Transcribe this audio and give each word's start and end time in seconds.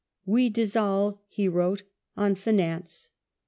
"We 0.35 0.49
dissolve," 0.49 1.21
he 1.27 1.47
wrote, 1.47 1.83
'* 2.03 2.17
on 2.17 2.33
finance. 2.33 3.11